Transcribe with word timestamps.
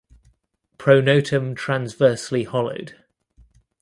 Pronotum 0.79 1.55
transversely 1.55 2.43
hollowed. 2.43 2.95